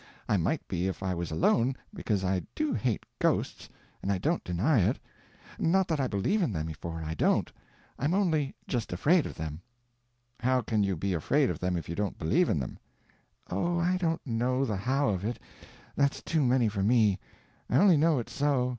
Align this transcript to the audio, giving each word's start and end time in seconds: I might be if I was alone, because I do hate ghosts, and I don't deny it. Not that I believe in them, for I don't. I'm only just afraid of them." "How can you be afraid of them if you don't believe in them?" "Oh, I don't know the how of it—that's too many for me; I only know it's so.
I 0.27 0.35
might 0.35 0.67
be 0.67 0.87
if 0.87 1.03
I 1.03 1.13
was 1.13 1.29
alone, 1.29 1.75
because 1.93 2.23
I 2.23 2.41
do 2.55 2.73
hate 2.73 3.03
ghosts, 3.19 3.69
and 4.01 4.11
I 4.11 4.17
don't 4.17 4.43
deny 4.43 4.79
it. 4.81 4.97
Not 5.59 5.87
that 5.89 5.99
I 5.99 6.07
believe 6.07 6.41
in 6.41 6.51
them, 6.51 6.73
for 6.79 7.03
I 7.03 7.13
don't. 7.13 7.51
I'm 7.99 8.15
only 8.15 8.55
just 8.67 8.91
afraid 8.91 9.27
of 9.27 9.35
them." 9.35 9.61
"How 10.39 10.61
can 10.61 10.83
you 10.83 10.95
be 10.95 11.13
afraid 11.13 11.51
of 11.51 11.59
them 11.59 11.77
if 11.77 11.87
you 11.87 11.93
don't 11.93 12.17
believe 12.17 12.49
in 12.49 12.57
them?" 12.57 12.79
"Oh, 13.51 13.77
I 13.79 13.97
don't 13.97 14.25
know 14.25 14.65
the 14.65 14.75
how 14.75 15.09
of 15.09 15.23
it—that's 15.23 16.23
too 16.23 16.41
many 16.43 16.67
for 16.67 16.81
me; 16.81 17.19
I 17.69 17.77
only 17.77 17.95
know 17.95 18.17
it's 18.17 18.33
so. 18.33 18.69